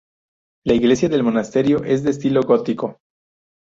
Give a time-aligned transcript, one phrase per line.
[0.65, 2.97] La iglesia del monasterio es de estilo gótico.